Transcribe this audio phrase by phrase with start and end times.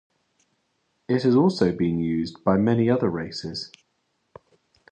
[1.07, 3.69] It has also been used by many other races.